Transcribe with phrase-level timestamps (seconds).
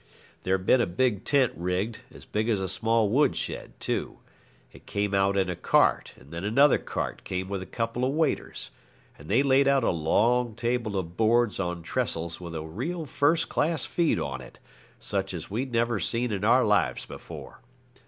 [0.41, 4.17] There'd been a big tent rigged, as big as a small woolshed, too.
[4.73, 8.11] It came out in a cart, and then another cart came with a couple of
[8.15, 8.71] waiters,
[9.19, 13.47] and they laid out a long table of boards on trestles with a real first
[13.47, 14.57] class feed on it,
[14.99, 17.61] such as we'd never seen in our lives before.